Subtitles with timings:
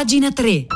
[0.00, 0.66] pagina 3.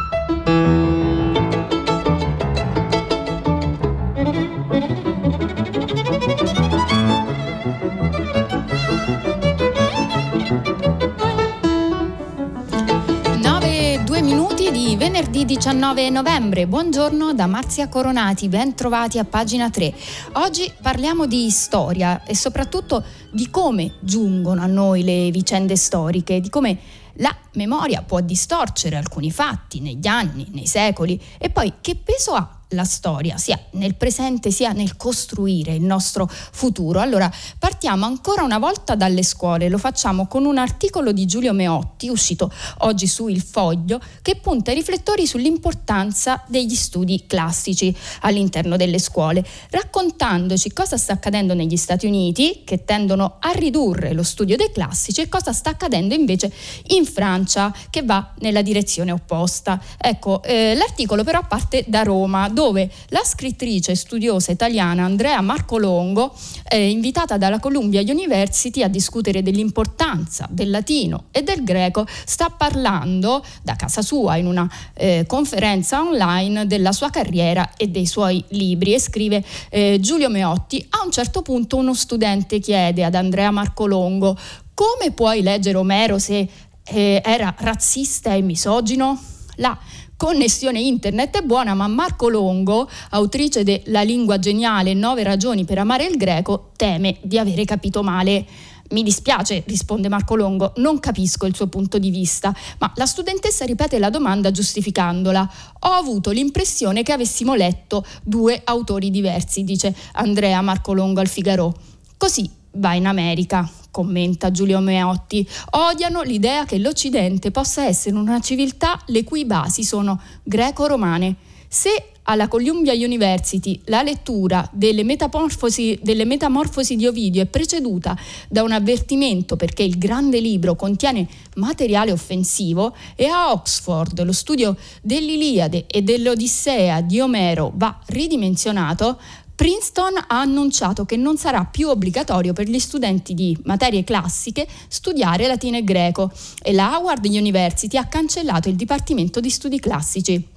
[14.96, 16.66] venerdì 19 novembre.
[16.66, 19.92] Buongiorno da Marzia Coronati, ben trovati a pagina 3.
[20.34, 26.48] Oggi parliamo di storia e soprattutto di come giungono a noi le vicende storiche, di
[26.48, 26.78] come
[27.18, 32.53] la memoria può distorcere alcuni fatti negli anni, nei secoli e poi che peso ha
[32.74, 37.00] la storia, sia nel presente sia nel costruire il nostro futuro.
[37.00, 42.08] Allora, partiamo ancora una volta dalle scuole, lo facciamo con un articolo di Giulio Meotti,
[42.08, 48.98] uscito oggi su Il Foglio, che punta i riflettori sull'importanza degli studi classici all'interno delle
[48.98, 54.72] scuole, raccontandoci cosa sta accadendo negli Stati Uniti, che tendono a ridurre lo studio dei
[54.72, 56.52] classici, e cosa sta accadendo invece
[56.88, 59.80] in Francia, che va nella direzione opposta.
[59.96, 65.42] Ecco, eh, l'articolo però parte da Roma, dove dove la scrittrice e studiosa italiana Andrea
[65.42, 66.34] Marcolongo,
[66.66, 73.44] eh, invitata dalla Columbia University a discutere dell'importanza del latino e del greco, sta parlando
[73.62, 78.94] da casa sua in una eh, conferenza online della sua carriera e dei suoi libri
[78.94, 84.38] e scrive eh, Giulio Meotti, a un certo punto uno studente chiede ad Andrea Marcolongo
[84.72, 86.48] come puoi leggere Omero se
[86.82, 89.20] eh, era razzista e misogino?
[89.58, 89.78] La
[90.16, 95.78] connessione internet è buona, ma Marco Longo, autrice de La lingua geniale, nove ragioni per
[95.78, 98.46] amare il greco, teme di avere capito male.
[98.90, 103.64] Mi dispiace, risponde Marco Longo, non capisco il suo punto di vista, ma la studentessa
[103.64, 105.50] ripete la domanda giustificandola.
[105.80, 111.74] Ho avuto l'impressione che avessimo letto due autori diversi, dice Andrea Marco Longo al Figaro.
[112.16, 119.00] Così va in America, commenta Giulio Meotti, odiano l'idea che l'Occidente possa essere una civiltà
[119.06, 121.36] le cui basi sono greco-romane.
[121.68, 128.16] Se alla Columbia University la lettura delle metamorfosi, delle metamorfosi, di Ovidio è preceduta
[128.48, 131.26] da un avvertimento perché il grande libro contiene
[131.56, 139.18] materiale offensivo e a Oxford lo studio dell'Iliade e dell'Odissea di Omero va ridimensionato,
[139.54, 145.46] Princeton ha annunciato che non sarà più obbligatorio per gli studenti di materie classiche studiare
[145.46, 150.48] latino e greco e la Howard University ha cancellato il Dipartimento di Studi Classici.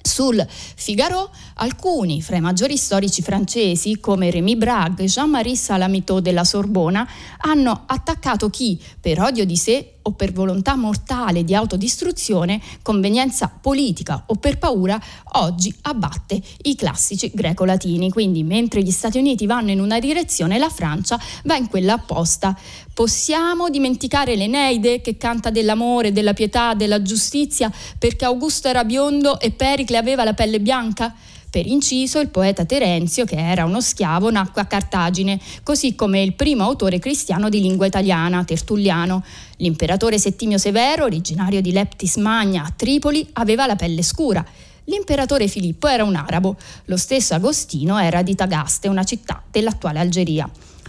[0.00, 6.44] Sul Figaro, alcuni fra i maggiori storici francesi, come Rémy Brague e Jean-Marie Salamito della
[6.44, 7.06] Sorbona,
[7.38, 14.24] hanno attaccato chi, per odio di sé o per volontà mortale di autodistruzione, convenienza politica
[14.26, 15.00] o per paura,
[15.34, 18.10] oggi abbatte i classici greco-latini.
[18.10, 22.56] Quindi mentre gli Stati Uniti vanno in una direzione, la Francia va in quella opposta.
[22.94, 29.50] Possiamo dimenticare l'Eneide che canta dell'amore, della pietà, della giustizia perché Augusto era biondo e
[29.50, 31.14] Pericle aveva la pelle bianca?
[31.56, 36.34] Per inciso, il poeta Terenzio, che era uno schiavo, nacque a Cartagine, così come il
[36.34, 39.24] primo autore cristiano di lingua italiana, Tertulliano.
[39.56, 44.44] L'imperatore Settimio Severo, originario di Leptis Magna a Tripoli, aveva la pelle scura.
[44.84, 50.46] L'imperatore Filippo era un arabo, lo stesso Agostino era di Tagaste, una città dell'attuale Algeria.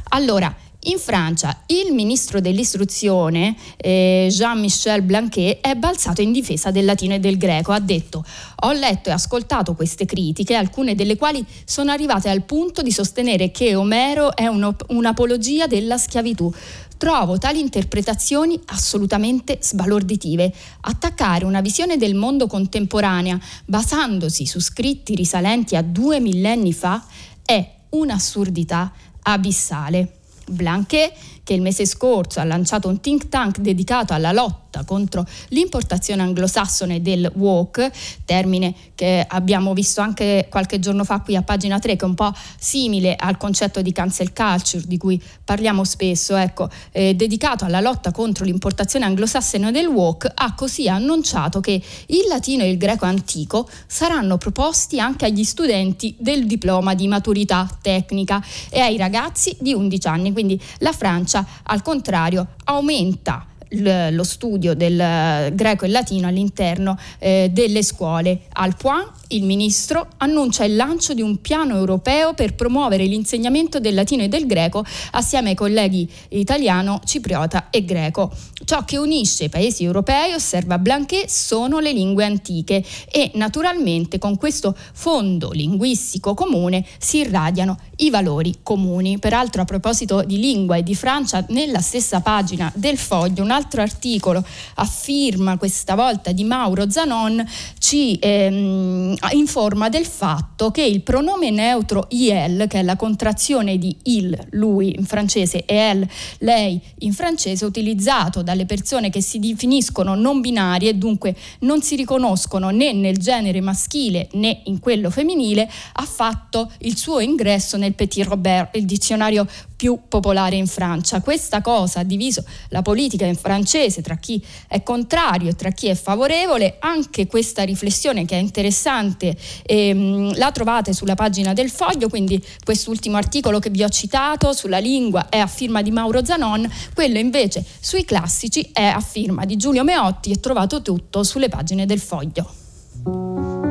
[0.10, 0.54] Allora,
[0.88, 7.20] in Francia il ministro dell'istruzione eh, Jean-Michel Blanquet è balzato in difesa del latino e
[7.20, 7.72] del greco.
[7.72, 8.24] Ha detto
[8.62, 13.52] ho letto e ascoltato queste critiche, alcune delle quali sono arrivate al punto di sostenere
[13.52, 16.52] che Omero è un'apologia della schiavitù.
[16.98, 20.52] Trovo tali interpretazioni assolutamente sbalorditive.
[20.82, 27.04] Attaccare una visione del mondo contemporanea basandosi su scritti risalenti a due millenni fa
[27.46, 30.17] è un'assurdità abissale.
[30.48, 31.14] Blanquet,
[31.48, 37.02] che il mese scorso ha lanciato un think tank dedicato alla lotta contro l'importazione anglosassone
[37.02, 37.90] del walk,
[38.26, 42.16] termine che abbiamo visto anche qualche giorno fa qui a pagina 3, che è un
[42.16, 47.80] po' simile al concetto di cancel culture di cui parliamo spesso, ecco, eh, dedicato alla
[47.80, 53.06] lotta contro l'importazione anglosassone del walk, ha così annunciato che il latino e il greco
[53.06, 59.74] antico saranno proposti anche agli studenti del diploma di maturità tecnica e ai ragazzi di
[59.74, 66.98] 11 anni, quindi la Francia al contrario aumenta lo studio del greco e latino all'interno
[67.20, 68.44] eh, delle scuole.
[68.54, 73.94] Al Point il ministro annuncia il lancio di un piano europeo per promuovere l'insegnamento del
[73.94, 78.32] latino e del greco assieme ai colleghi italiano, cipriota e greco.
[78.64, 84.38] Ciò che unisce i paesi europei, osserva Blanquet, sono le lingue antiche e naturalmente con
[84.38, 89.20] questo fondo linguistico comune si irradiano i valori comuni.
[89.20, 93.82] Peraltro a proposito di lingua e di Francia, nella stessa pagina del foglio un altro
[93.82, 94.44] articolo
[94.76, 97.46] a firma questa volta di Mauro Zanon
[97.80, 103.96] ci ehm, informa del fatto che il pronome neutro IL, che è la contrazione di
[104.04, 106.10] il, lui in francese e elle,
[106.40, 111.96] lei in francese, utilizzato dalle persone che si definiscono non binarie e dunque non si
[111.96, 117.87] riconoscono né nel genere maschile né in quello femminile, ha fatto il suo ingresso nel
[117.94, 121.22] Petit Robert, il dizionario più popolare in Francia.
[121.22, 125.88] Questa cosa ha diviso la politica in francese tra chi è contrario e tra chi
[125.88, 126.78] è favorevole.
[126.80, 133.18] Anche questa riflessione che è interessante ehm, la trovate sulla pagina del foglio, quindi quest'ultimo
[133.18, 137.64] articolo che vi ho citato sulla lingua è a firma di Mauro Zanon, quello invece
[137.80, 143.67] sui classici è a firma di Giulio Meotti e trovato tutto sulle pagine del foglio.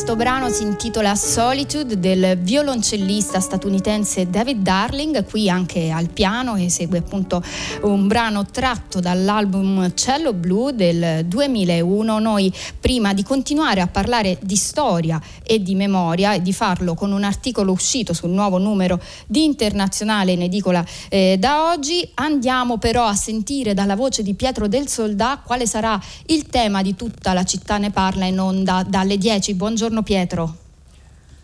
[0.00, 6.70] Questo brano si intitola Solitude del violoncellista statunitense David Darling, qui anche al piano e
[6.70, 7.42] segue appunto
[7.82, 12.18] un brano tratto dall'album Cello Blu del 2001.
[12.18, 12.50] Noi
[12.80, 17.22] prima di continuare a parlare di storia e di memoria e di farlo con un
[17.22, 23.14] articolo uscito sul nuovo numero di Internazionale in edicola eh, da oggi, andiamo però a
[23.14, 27.76] sentire dalla voce di Pietro del Soldà quale sarà il tema di tutta la città
[27.76, 29.52] ne parla in onda dalle 10.
[29.54, 30.69] Buon Buongiorno Pietro.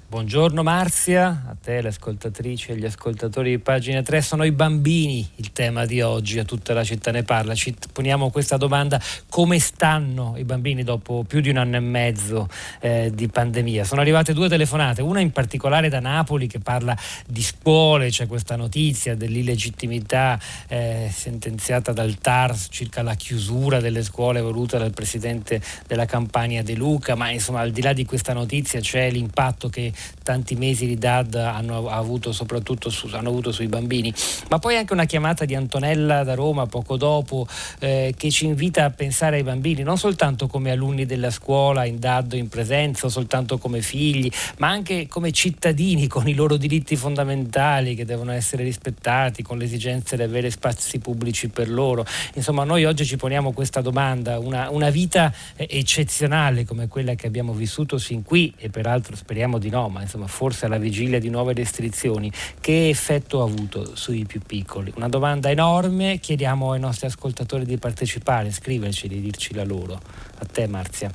[0.08, 4.22] Buongiorno Marzia, a te le ascoltatrici e gli ascoltatori di pagina 3.
[4.22, 7.56] Sono i bambini il tema di oggi, a tutta la città ne parla.
[7.56, 12.48] Ci poniamo questa domanda, come stanno i bambini dopo più di un anno e mezzo
[12.78, 13.82] eh, di pandemia?
[13.82, 18.54] Sono arrivate due telefonate, una in particolare da Napoli che parla di scuole, c'è questa
[18.54, 20.38] notizia dell'illegittimità
[20.68, 26.76] eh, sentenziata dal TARS circa la chiusura delle scuole voluta dal presidente della campagna De
[26.76, 30.96] Luca, ma insomma al di là di questa notizia c'è l'impatto che tanti mesi di
[30.96, 34.12] DAD hanno avuto soprattutto su, hanno avuto sui bambini.
[34.48, 37.46] Ma poi anche una chiamata di Antonella da Roma poco dopo
[37.78, 41.98] eh, che ci invita a pensare ai bambini non soltanto come alunni della scuola in
[41.98, 47.94] DAD in presenza soltanto come figli, ma anche come cittadini con i loro diritti fondamentali
[47.94, 52.04] che devono essere rispettati, con l'esigenza di avere spazi pubblici per loro.
[52.34, 57.26] Insomma, noi oggi ci poniamo questa domanda, una, una vita eh, eccezionale come quella che
[57.26, 61.28] abbiamo vissuto sin qui e peraltro speriamo di no ma insomma forse alla vigilia di
[61.28, 64.92] nuove restrizioni, che effetto ha avuto sui più piccoli?
[64.96, 69.94] Una domanda enorme, chiediamo ai nostri ascoltatori di partecipare, scriverci, di dirci la loro.
[70.38, 71.10] A te Marzia.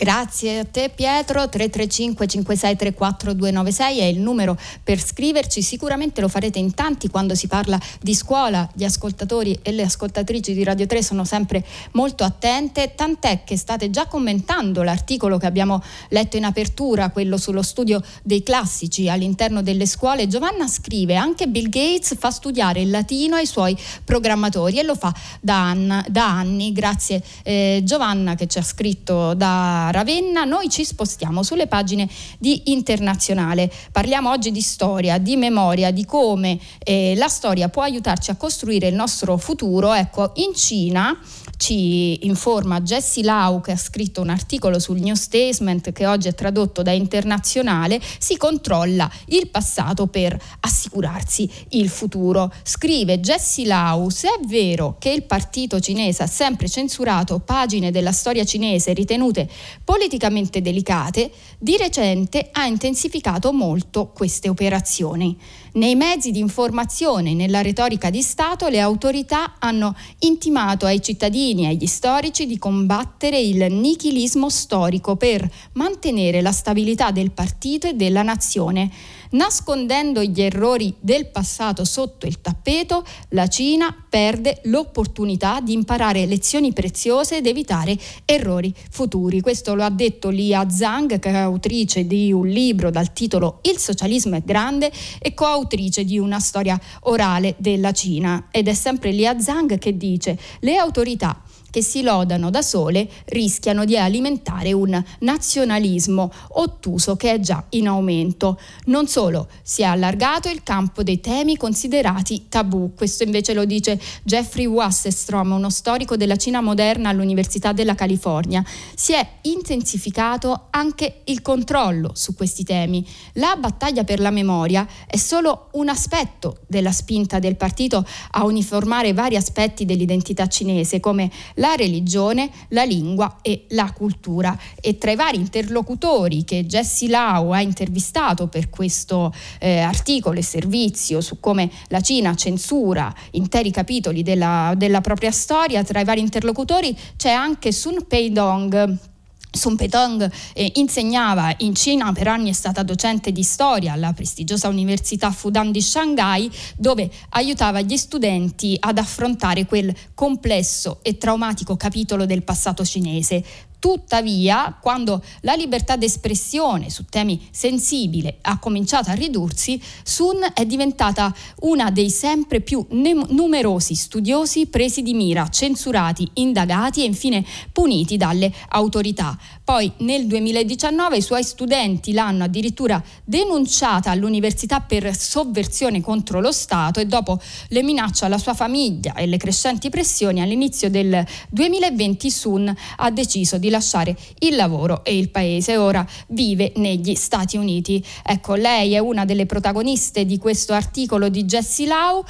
[0.00, 6.58] Grazie a te Pietro, 335 5634 296 è il numero per scriverci, sicuramente lo farete
[6.58, 11.02] in tanti quando si parla di scuola, gli ascoltatori e le ascoltatrici di Radio 3
[11.02, 17.10] sono sempre molto attente, tant'è che state già commentando l'articolo che abbiamo letto in apertura,
[17.10, 20.28] quello sullo studio dei classici all'interno delle scuole.
[20.28, 25.14] Giovanna scrive, anche Bill Gates fa studiare il latino ai suoi programmatori e lo fa
[25.42, 30.84] da, anna, da anni, grazie eh, Giovanna che ci ha scritto da Ravenna, noi ci
[30.84, 33.70] spostiamo sulle pagine di Internazionale.
[33.92, 38.88] Parliamo oggi di storia, di memoria, di come eh, la storia può aiutarci a costruire
[38.88, 39.92] il nostro futuro.
[39.92, 41.18] Ecco, in Cina
[41.60, 46.34] ci informa Jessie Lau che ha scritto un articolo sul New Statement che oggi è
[46.34, 52.50] tradotto da Internazionale, si controlla il passato per assicurarsi il futuro.
[52.62, 58.12] Scrive Jessie Lau, se è vero che il partito cinese ha sempre censurato pagine della
[58.12, 59.46] storia cinese ritenute
[59.84, 61.30] politicamente delicate,
[61.62, 65.38] di recente ha intensificato molto queste operazioni.
[65.72, 71.64] Nei mezzi di informazione e nella retorica di Stato le autorità hanno intimato ai cittadini
[71.64, 77.92] e agli storici di combattere il nichilismo storico per mantenere la stabilità del partito e
[77.92, 78.90] della nazione.
[79.32, 86.72] Nascondendo gli errori del passato sotto il tappeto, la Cina perde l'opportunità di imparare lezioni
[86.72, 89.40] preziose ed evitare errori futuri.
[89.40, 93.78] Questo lo ha detto Lia Zhang, che è autrice di un libro dal titolo Il
[93.78, 98.48] socialismo è grande e coautrice di una storia orale della Cina.
[98.50, 103.84] Ed è sempre Lia Zhang che dice le autorità che si lodano da sole rischiano
[103.84, 108.58] di alimentare un nazionalismo ottuso che è già in aumento.
[108.86, 112.94] Non solo, si è allargato il campo dei temi considerati tabù.
[112.94, 118.64] Questo invece lo dice Jeffrey Wasserstrom, uno storico della Cina moderna all'Università della California.
[118.94, 123.06] Si è intensificato anche il controllo su questi temi.
[123.34, 129.12] La battaglia per la memoria è solo un aspetto della spinta del partito a uniformare
[129.12, 134.58] vari aspetti dell'identità cinese come la religione, la lingua e la cultura.
[134.80, 140.42] E tra i vari interlocutori che Jessie Lau ha intervistato per questo eh, articolo e
[140.42, 146.20] servizio su come la Cina censura interi capitoli della, della propria storia, tra i vari
[146.20, 149.08] interlocutori c'è anche Sun Peidong
[149.50, 154.68] Sun Petong eh, insegnava in Cina, per anni è stata docente di storia alla prestigiosa
[154.68, 162.26] Università Fudan di Shanghai, dove aiutava gli studenti ad affrontare quel complesso e traumatico capitolo
[162.26, 163.44] del passato cinese.
[163.80, 171.34] Tuttavia, quando la libertà d'espressione su temi sensibili ha cominciato a ridursi, Sun è diventata
[171.60, 178.18] una dei sempre più ne- numerosi studiosi presi di mira, censurati, indagati e infine puniti
[178.18, 179.38] dalle autorità.
[179.70, 186.98] Poi nel 2019 i suoi studenti l'hanno addirittura denunciata all'università per sovversione contro lo Stato
[186.98, 192.74] e dopo le minacce alla sua famiglia e le crescenti pressioni all'inizio del 2020 Sun
[192.96, 195.76] ha deciso di lasciare il lavoro e il paese.
[195.76, 198.04] Ora vive negli Stati Uniti.
[198.24, 202.24] Ecco, lei è una delle protagoniste di questo articolo di Jessie Lau,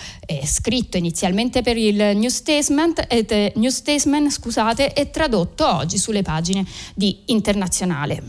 [0.44, 6.66] scritto inizialmente per il New Statesman, eh, New Statesman scusate, e tradotto oggi sulle pagine
[6.94, 8.22] di Internazionale.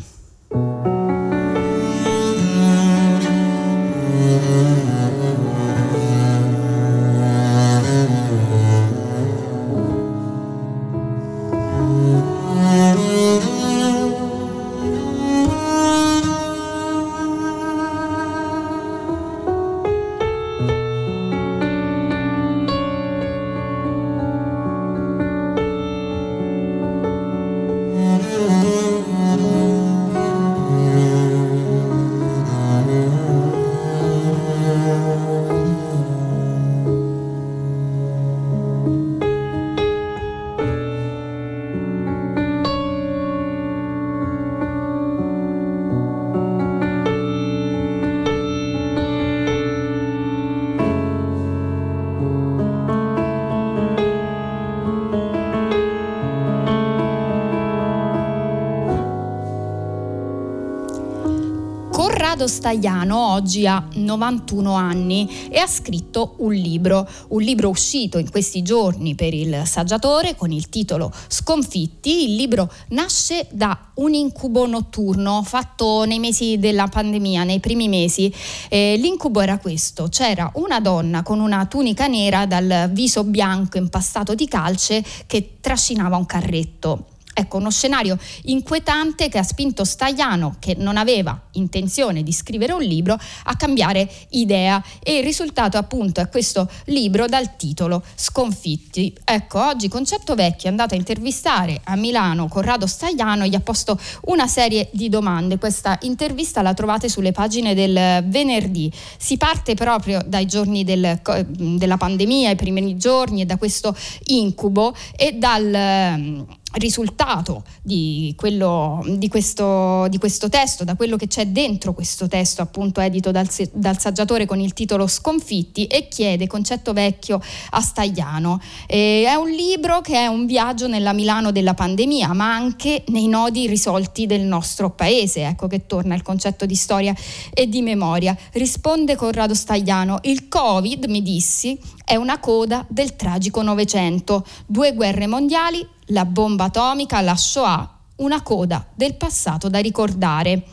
[62.02, 68.32] Corrado Stagliano oggi ha 91 anni e ha scritto un libro, un libro uscito in
[68.32, 72.24] questi giorni per il saggiatore con il titolo Sconfitti.
[72.24, 78.34] Il libro nasce da un incubo notturno fatto nei mesi della pandemia, nei primi mesi.
[78.68, 84.34] Eh, l'incubo era questo, c'era una donna con una tunica nera dal viso bianco impastato
[84.34, 87.11] di calce che trascinava un carretto.
[87.34, 92.82] Ecco, uno scenario inquietante che ha spinto Stagliano, che non aveva intenzione di scrivere un
[92.82, 99.16] libro, a cambiare idea e il risultato appunto è questo libro dal titolo Sconfitti.
[99.24, 103.62] Ecco, oggi Concetto Vecchio è andato a intervistare a Milano Corrado Stagliano e gli ha
[103.62, 105.58] posto una serie di domande.
[105.58, 108.92] Questa intervista la trovate sulle pagine del venerdì.
[109.18, 113.96] Si parte proprio dai giorni del, della pandemia, i primi giorni e da questo
[114.26, 121.48] incubo e dal risultato di, quello, di, questo, di, questo, testo, da quello che c'è
[121.48, 126.94] dentro questo testo, appunto edito dal, dal, saggiatore con il titolo Sconfitti, e chiede concetto
[126.94, 128.62] vecchio a Stagliano.
[128.88, 133.28] E è un libro che è un viaggio nella Milano della pandemia, ma anche nei
[133.28, 135.44] nodi risolti del nostro paese.
[135.44, 137.14] Ecco che torna il concetto di storia
[137.54, 138.38] e di memoria.
[138.54, 145.28] Risponde Corrado Stagliano: Il Covid, mi dissi, è una coda del tragico Novecento, due guerre
[145.28, 150.64] mondiali la bomba atomica, la Shoah, una coda del passato da ricordare.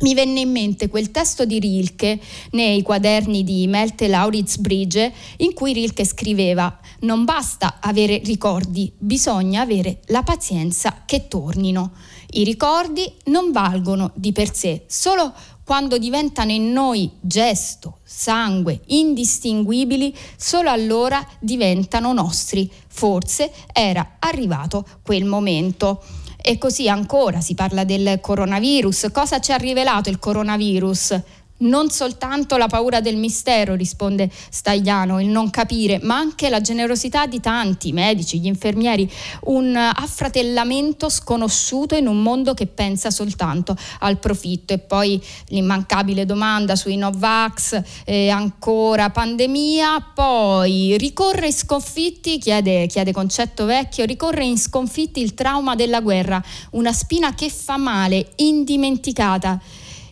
[0.00, 2.20] Mi venne in mente quel testo di Rilke
[2.52, 9.62] nei quaderni di Melte Lauritz Bridge in cui Rilke scriveva non basta avere ricordi, bisogna
[9.62, 11.92] avere la pazienza che tornino.
[12.30, 15.32] I ricordi non valgono di per sé, solo
[15.68, 22.72] quando diventano in noi gesto, sangue, indistinguibili, solo allora diventano nostri.
[22.86, 26.02] Forse era arrivato quel momento.
[26.40, 29.08] E così ancora si parla del coronavirus.
[29.12, 31.20] Cosa ci ha rivelato il coronavirus?
[31.60, 37.26] Non soltanto la paura del mistero, risponde Stagliano, il non capire, ma anche la generosità
[37.26, 39.10] di tanti medici, gli infermieri,
[39.46, 44.72] un affratellamento sconosciuto in un mondo che pensa soltanto al profitto.
[44.72, 53.12] E poi l'immancabile domanda sui Novax, eh, ancora pandemia, poi ricorre in sconfitti, chiede, chiede
[53.12, 59.60] Concetto Vecchio, ricorre in sconfitti il trauma della guerra, una spina che fa male, indimenticata.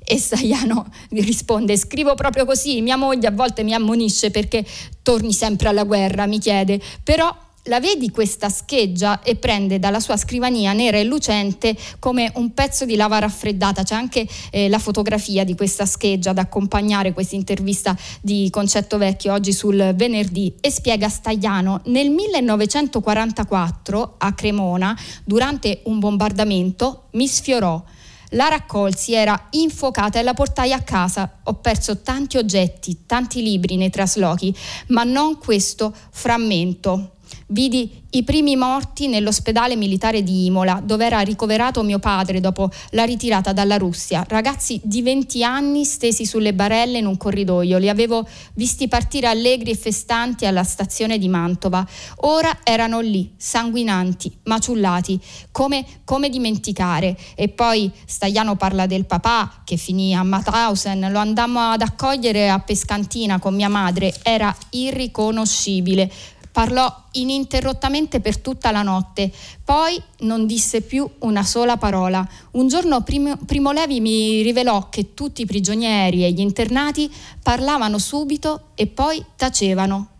[0.09, 4.65] E Saiano risponde, scrivo proprio così, mia moglie a volte mi ammonisce perché
[5.03, 7.37] torni sempre alla guerra, mi chiede, però
[7.67, 12.85] la vedi questa scheggia e prende dalla sua scrivania nera e lucente come un pezzo
[12.85, 13.83] di lava raffreddata.
[13.83, 19.33] C'è anche eh, la fotografia di questa scheggia ad accompagnare questa intervista di Concetto Vecchio
[19.33, 27.83] oggi sul venerdì e spiega Stagliano nel 1944 a Cremona durante un bombardamento mi sfiorò
[28.31, 31.39] la raccolsi, era infocata e la portai a casa.
[31.45, 34.55] Ho perso tanti oggetti, tanti libri nei traslochi,
[34.89, 37.16] ma non questo frammento.
[37.49, 43.05] Vidi i primi morti nell'ospedale militare di Imola, dove era ricoverato mio padre dopo la
[43.05, 44.25] ritirata dalla Russia.
[44.27, 47.79] Ragazzi di 20 anni stesi sulle barelle in un corridoio.
[47.79, 51.87] Li avevo visti partire allegri e festanti alla stazione di Mantova.
[52.21, 55.21] Ora erano lì, sanguinanti, maciullati.
[55.53, 57.17] Come, come dimenticare?
[57.35, 61.09] E poi Stagliano parla del papà che finì a Mauthausen.
[61.11, 64.15] Lo andammo ad accogliere a Pescantina con mia madre.
[64.23, 66.11] Era irriconoscibile
[66.57, 69.31] Parlò ininterrottamente per tutta la notte,
[69.63, 72.27] poi non disse più una sola parola.
[72.53, 77.99] Un giorno Primo, Primo Levi mi rivelò che tutti i prigionieri e gli internati parlavano
[77.99, 80.13] subito e poi tacevano.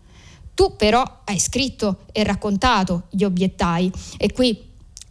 [0.53, 4.66] Tu però hai scritto e raccontato, gli obiettai, e qui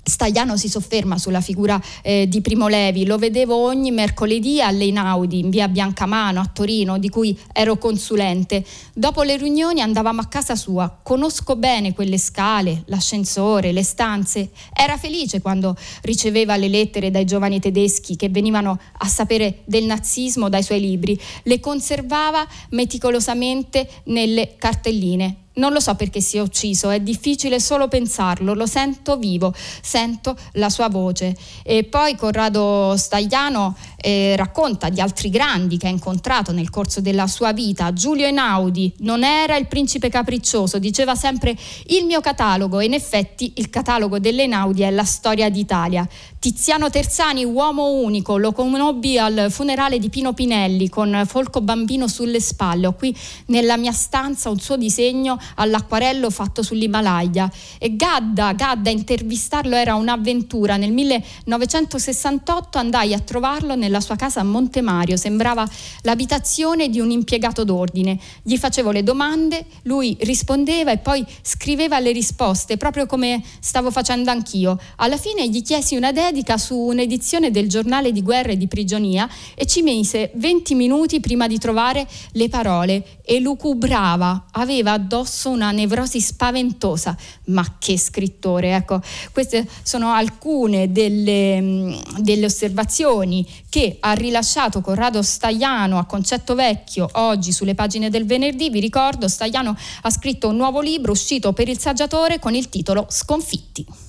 [0.09, 5.51] Stagliano si sofferma sulla figura eh, di Primo Levi, lo vedevo ogni mercoledì all'Einaudi in
[5.51, 8.65] via Biancamano a Torino, di cui ero consulente.
[8.95, 14.51] Dopo le riunioni andavamo a casa sua, conosco bene quelle scale, l'ascensore, le stanze.
[14.73, 20.49] Era felice quando riceveva le lettere dai giovani tedeschi che venivano a sapere del nazismo
[20.49, 26.91] dai suoi libri, le conservava meticolosamente nelle cartelline non lo so perché si è ucciso,
[26.91, 31.37] è difficile solo pensarlo, lo sento vivo, sento la sua voce.
[31.63, 37.27] E poi Corrado Stagliano eh, racconta di altri grandi che ha incontrato nel corso della
[37.27, 37.93] sua vita.
[37.93, 43.55] Giulio Einaudi non era il principe capriccioso, diceva sempre il mio catalogo e in effetti
[43.57, 46.07] il catalogo dell'Einaudi è la storia d'Italia.
[46.47, 52.39] Tiziano Terzani, uomo unico, lo conobbi al funerale di Pino Pinelli con Folco Bambino sulle
[52.39, 52.87] spalle.
[52.87, 53.13] Ho qui
[53.47, 57.51] nella mia stanza un suo disegno all'acquarello fatto sull'Himalaya.
[57.79, 60.77] E Gadda, Gadda, intervistarlo era un'avventura.
[60.77, 65.69] Nel 1968 andai a trovarlo nella sua casa a Montemario, sembrava
[66.03, 68.21] l'abitazione di un impiegato d'ordine.
[68.45, 74.31] Gli facevo le domande, lui rispondeva e poi scriveva le risposte, proprio come stavo facendo
[74.31, 74.79] anch'io.
[74.99, 79.29] Alla fine gli chiesi una dedica su un'edizione del giornale di guerra e di prigionia
[79.55, 85.71] e ci mise 20 minuti prima di trovare le parole e lucubrava, aveva addosso una
[85.71, 87.17] nevrosi spaventosa.
[87.47, 89.01] Ma che scrittore, ecco,
[89.33, 97.09] queste sono alcune delle, mm, delle osservazioni che ha rilasciato Corrado Stagliano a Concetto Vecchio
[97.13, 98.71] oggi sulle pagine del venerdì.
[98.71, 103.07] Vi ricordo, Stagliano ha scritto un nuovo libro uscito per il saggiatore con il titolo
[103.09, 104.06] Sconfitti.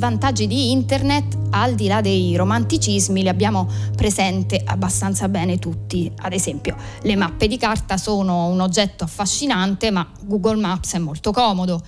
[0.00, 6.10] Svantaggi di internet, al di là dei romanticismi, li abbiamo presente abbastanza bene tutti.
[6.20, 11.32] Ad esempio, le mappe di carta sono un oggetto affascinante, ma Google Maps è molto
[11.32, 11.82] comodo.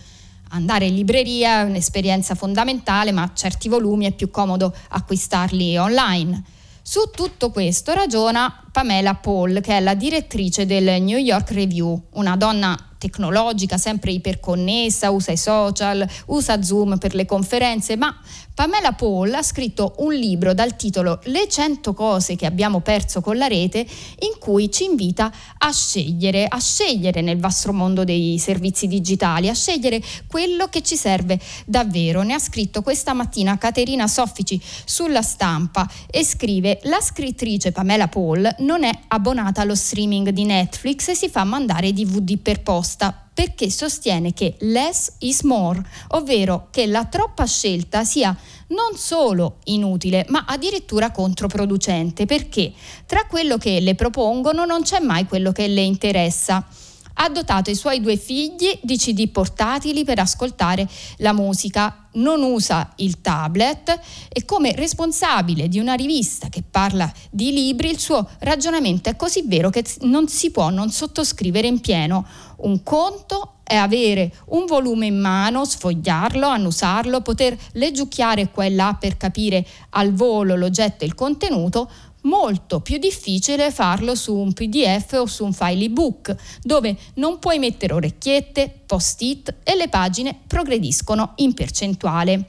[0.51, 6.45] Andare in libreria è un'esperienza fondamentale, ma certi volumi è più comodo acquistarli online.
[6.83, 12.37] Su tutto questo ragiona Pamela Paul, che è la direttrice del New York Review, una
[12.37, 18.15] donna tecnologica, sempre iperconnessa, usa i social, usa Zoom per le conferenze, ma
[18.55, 23.39] Pamela Paul ha scritto un libro dal titolo Le 100 cose che abbiamo perso con
[23.39, 28.87] la rete in cui ci invita a scegliere, a scegliere nel vostro mondo dei servizi
[28.87, 32.21] digitali, a scegliere quello che ci serve davvero.
[32.21, 38.57] Ne ha scritto questa mattina Caterina Soffici sulla stampa e scrive la scrittrice Pamela Paul
[38.59, 43.71] non è abbonata allo streaming di Netflix e si fa mandare DVD per posta perché
[43.71, 48.37] sostiene che less is more, ovvero che la troppa scelta sia
[48.69, 52.73] non solo inutile, ma addirittura controproducente, perché
[53.07, 56.67] tra quello che le propongono non c'è mai quello che le interessa
[57.15, 62.93] ha dotato i suoi due figli di CD portatili per ascoltare la musica, non usa
[62.97, 63.99] il tablet
[64.29, 69.45] e come responsabile di una rivista che parla di libri il suo ragionamento è così
[69.47, 72.27] vero che non si può non sottoscrivere in pieno.
[72.59, 78.97] Un conto è avere un volume in mano, sfogliarlo, annusarlo, poter leggiucchiare qua e là
[79.01, 81.91] per capire al volo l'oggetto e il contenuto,
[82.23, 87.59] molto più difficile farlo su un PDF o su un file ebook, dove non puoi
[87.59, 92.45] mettere orecchiette, post-it e le pagine progrediscono in percentuale.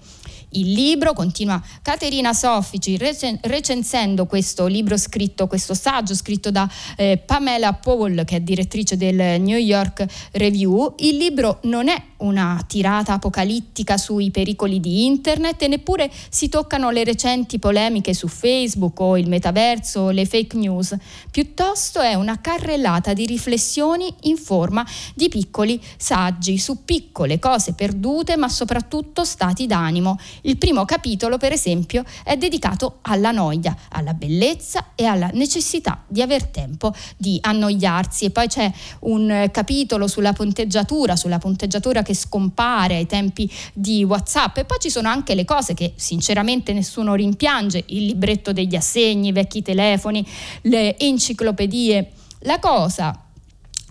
[0.56, 7.18] Il libro, continua Caterina Soffici recen- recensendo questo libro scritto, questo saggio scritto da eh,
[7.18, 13.14] Pamela Paul, che è direttrice del New York Review, il libro non è una tirata
[13.14, 19.18] apocalittica sui pericoli di internet e neppure si toccano le recenti polemiche su Facebook o
[19.18, 20.96] il metaverso o le fake news,
[21.32, 24.86] piuttosto è una carrellata di riflessioni in forma
[25.16, 30.18] di piccoli saggi su piccole cose perdute ma soprattutto stati d'animo.
[30.44, 36.22] Il primo capitolo, per esempio, è dedicato alla noia, alla bellezza e alla necessità di
[36.22, 38.26] aver tempo di annoiarsi.
[38.26, 44.04] E poi c'è un capitolo sulla punteggiatura, sulla punteggiatura che che scompare ai tempi di
[44.04, 44.58] WhatsApp.
[44.58, 49.30] E poi ci sono anche le cose che sinceramente nessuno rimpiange, il libretto degli assegni,
[49.30, 50.26] i vecchi telefoni,
[50.62, 52.12] le enciclopedie.
[52.42, 53.20] La cosa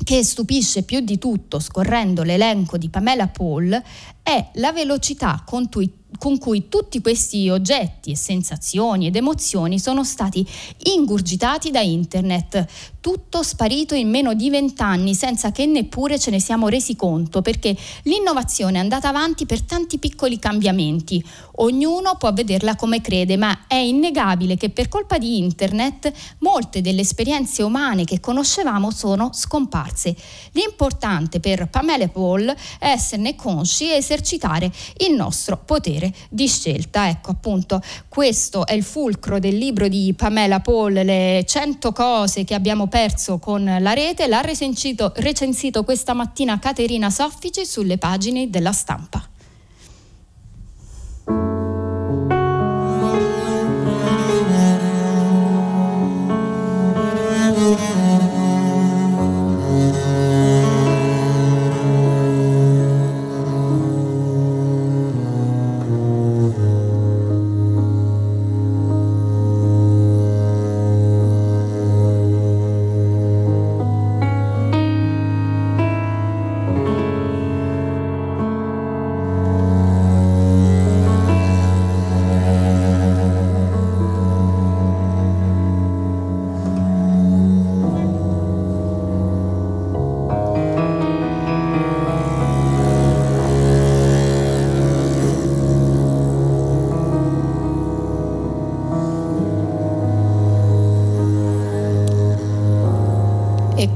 [0.04, 3.80] che stupisce più di tutto, scorrendo l'elenco di Pamela Paul,
[4.22, 10.04] è la velocità con cui con cui tutti questi oggetti e sensazioni ed emozioni sono
[10.04, 10.46] stati
[10.94, 12.66] ingurgitati da internet,
[13.00, 17.76] tutto sparito in meno di vent'anni senza che neppure ce ne siamo resi conto perché
[18.04, 21.22] l'innovazione è andata avanti per tanti piccoli cambiamenti.
[21.56, 27.00] Ognuno può vederla come crede, ma è innegabile che per colpa di internet molte delle
[27.00, 30.14] esperienze umane che conoscevamo sono scomparse.
[30.52, 37.08] L'importante per Pamela Paul è esserne consci e esercitare il nostro potere di scelta.
[37.08, 42.54] Ecco appunto questo è il fulcro del libro di Pamela Paul, le 100 cose che
[42.54, 48.72] abbiamo perso con la rete, l'ha recensito, recensito questa mattina Caterina Soffici sulle pagine della
[48.72, 49.31] stampa.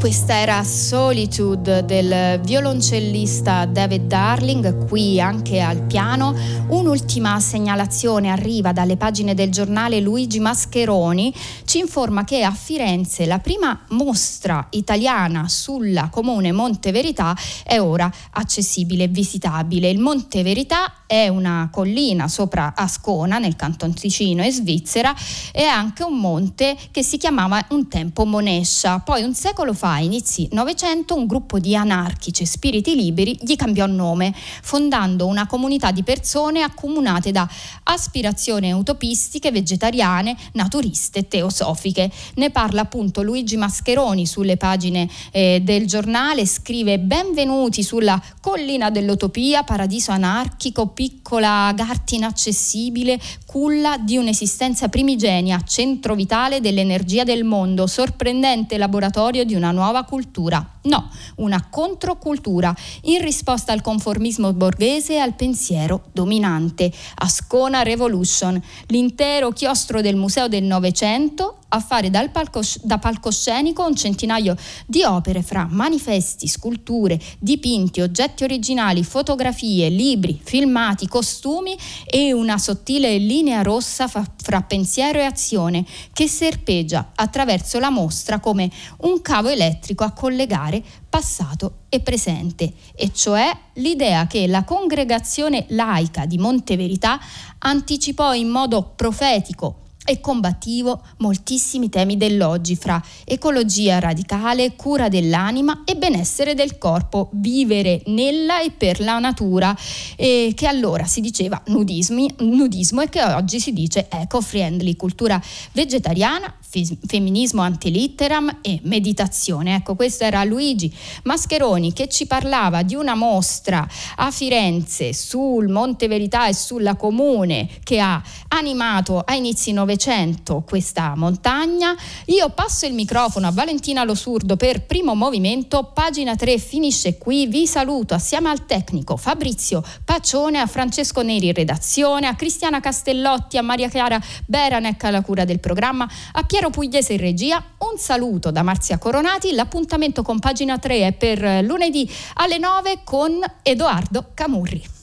[0.06, 6.32] Questa era Solitude del violoncellista David Darling, qui anche al piano.
[6.68, 13.40] Un'ultima segnalazione arriva dalle pagine del giornale Luigi Mascheroni, ci informa che a Firenze la
[13.40, 19.90] prima mostra italiana sulla comune Monte Verità è ora accessibile e visitabile.
[19.90, 25.14] Il Monte Verità è una collina sopra Ascona nel Canton Ticino e Svizzera
[25.52, 28.98] e anche un monte che si chiamava un tempo Monescia.
[29.00, 33.86] Poi un secolo fa, inizi Novecento, un gruppo di anarchici e spiriti liberi gli cambiò
[33.86, 37.48] nome, fondando una comunità di persone accomunate da
[37.84, 42.10] aspirazioni utopistiche, vegetariane, naturiste e teosofiche.
[42.34, 49.62] Ne parla appunto Luigi Mascheroni sulle pagine eh, del giornale, scrive benvenuti sulla collina dell'utopia,
[49.62, 53.20] paradiso anarchico, piccola garta inaccessibile,
[53.56, 60.72] culla di un'esistenza primigenia, centro vitale dell'energia del mondo, sorprendente laboratorio di una nuova cultura.
[60.82, 66.92] No, una controcultura in risposta al conformismo borghese e al pensiero dominante.
[67.14, 74.56] Ascona Revolution, l'intero chiostro del Museo del Novecento a fare palcos- da palcoscenico un centinaio
[74.86, 83.18] di opere fra manifesti, sculture, dipinti, oggetti originali, fotografie, libri, filmati, costumi e una sottile
[83.18, 89.48] linea rossa fa- fra pensiero e azione che serpeggia attraverso la mostra come un cavo
[89.48, 97.18] elettrico a collegare passato e presente, e cioè l'idea che la congregazione laica di Monteverità
[97.58, 105.96] anticipò in modo profetico e combattivo moltissimi temi dell'oggi fra ecologia radicale, cura dell'anima e
[105.96, 109.76] benessere del corpo, vivere nella e per la natura,
[110.16, 115.42] e che allora si diceva nudismi, nudismo e che oggi si dice eco-friendly, cultura
[115.72, 119.76] vegetariana, femminismo antilitteram e meditazione.
[119.76, 120.92] Ecco, questo era Luigi
[121.24, 123.86] Mascheroni che ci parlava di una mostra
[124.16, 131.14] a Firenze sul Monte Verità e sulla Comune che ha animato a inizi Novecento questa
[131.16, 131.94] montagna.
[132.26, 137.66] Io passo il microfono a Valentina Losurdo per primo movimento, pagina 3 finisce qui, vi
[137.66, 143.62] saluto assieme al tecnico Fabrizio Pacione, a Francesco Neri in redazione, a Cristiana Castellotti, a
[143.62, 148.50] Maria Chiara Beranec alla cura del programma, a Piero Piero Pugliese in regia, un saluto
[148.50, 154.95] da Marzia Coronati, l'appuntamento con pagina 3 è per lunedì alle 9 con Edoardo Camurri.